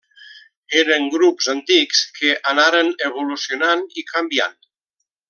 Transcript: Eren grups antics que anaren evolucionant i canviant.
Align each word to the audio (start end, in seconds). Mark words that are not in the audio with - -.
Eren 0.79 1.05
grups 1.15 1.49
antics 1.53 2.01
que 2.17 2.33
anaren 2.53 2.91
evolucionant 3.11 3.85
i 4.03 4.09
canviant. 4.13 4.59